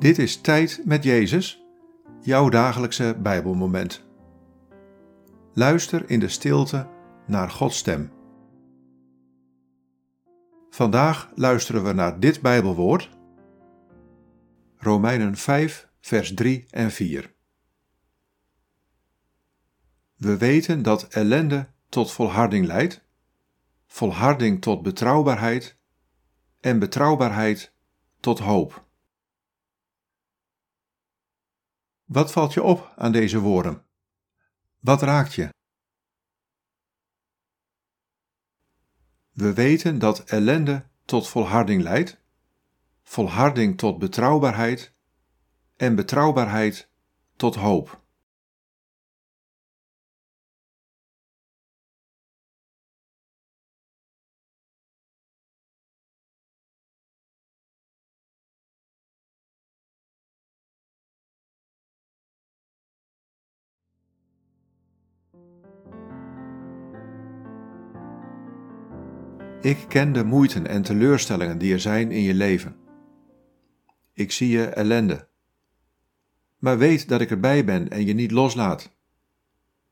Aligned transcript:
Dit 0.00 0.18
is 0.18 0.40
Tijd 0.40 0.82
met 0.84 1.04
Jezus, 1.04 1.64
jouw 2.20 2.48
dagelijkse 2.48 3.16
Bijbelmoment. 3.18 4.04
Luister 5.52 6.10
in 6.10 6.20
de 6.20 6.28
stilte 6.28 6.88
naar 7.26 7.50
Gods 7.50 7.76
stem. 7.78 8.12
Vandaag 10.70 11.30
luisteren 11.34 11.84
we 11.84 11.92
naar 11.92 12.20
dit 12.20 12.40
Bijbelwoord, 12.40 13.10
Romeinen 14.76 15.36
5, 15.36 15.88
vers 16.00 16.34
3 16.34 16.66
en 16.70 16.90
4. 16.90 17.34
We 20.16 20.36
weten 20.36 20.82
dat 20.82 21.08
ellende 21.08 21.68
tot 21.88 22.12
volharding 22.12 22.66
leidt, 22.66 23.04
volharding 23.86 24.62
tot 24.62 24.82
betrouwbaarheid 24.82 25.76
en 26.60 26.78
betrouwbaarheid 26.78 27.72
tot 28.20 28.38
hoop. 28.38 28.88
Wat 32.12 32.32
valt 32.32 32.52
je 32.52 32.62
op 32.62 32.92
aan 32.96 33.12
deze 33.12 33.40
woorden? 33.40 33.84
Wat 34.78 35.02
raakt 35.02 35.34
je? 35.34 35.48
We 39.30 39.52
weten 39.52 39.98
dat 39.98 40.20
ellende 40.24 40.84
tot 41.04 41.28
volharding 41.28 41.82
leidt, 41.82 42.20
volharding 43.02 43.78
tot 43.78 43.98
betrouwbaarheid 43.98 44.92
en 45.76 45.94
betrouwbaarheid 45.94 46.88
tot 47.36 47.54
hoop. 47.54 47.99
Ik 69.60 69.84
ken 69.88 70.12
de 70.12 70.24
moeiten 70.24 70.66
en 70.66 70.82
teleurstellingen 70.82 71.58
die 71.58 71.72
er 71.72 71.80
zijn 71.80 72.10
in 72.10 72.22
je 72.22 72.34
leven. 72.34 72.76
Ik 74.12 74.32
zie 74.32 74.48
je 74.48 74.64
ellende. 74.66 75.28
Maar 76.58 76.78
weet 76.78 77.08
dat 77.08 77.20
ik 77.20 77.30
erbij 77.30 77.64
ben 77.64 77.90
en 77.90 78.06
je 78.06 78.12
niet 78.12 78.30
loslaat. 78.30 78.90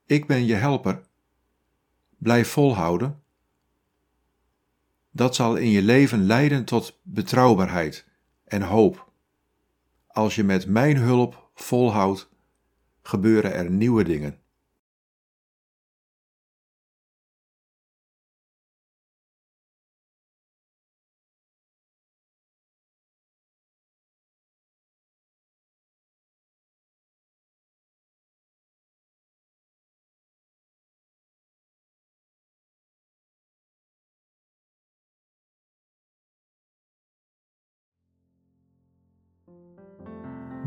Ik 0.06 0.26
ben 0.26 0.46
je 0.46 0.54
helper. 0.54 1.00
Blijf 2.18 2.48
volhouden. 2.48 3.22
Dat 5.10 5.34
zal 5.34 5.56
in 5.56 5.70
je 5.70 5.82
leven 5.82 6.26
leiden 6.26 6.64
tot 6.64 7.00
betrouwbaarheid 7.02 8.06
en 8.44 8.62
hoop. 8.62 9.12
Als 10.06 10.34
je 10.34 10.44
met 10.44 10.66
mijn 10.66 10.96
hulp 10.96 11.50
volhoudt, 11.54 12.28
gebeuren 13.02 13.54
er 13.54 13.70
nieuwe 13.70 14.04
dingen. 14.04 14.38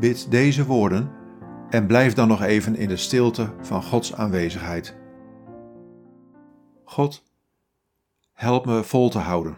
Bid 0.02 0.32
deze 0.32 0.66
woorden 0.66 1.12
en 1.70 1.88
blijf 1.88 2.14
dan 2.14 2.28
nog 2.28 2.42
even 2.42 2.76
in 2.76 2.88
de 2.88 2.98
stilte 2.98 3.54
van 3.62 3.84
Gods 3.84 4.14
aanwezigheid. 4.14 4.98
God, 6.84 7.24
help 8.34 8.66
me 8.66 8.84
vol 8.84 9.10
te 9.10 9.20
houden. 9.20 9.58